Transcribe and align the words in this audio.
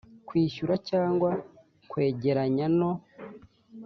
kwishyura 0.27 0.73
cyangwa 0.89 1.29
kwegeranya 1.89 2.65
no 2.77 2.91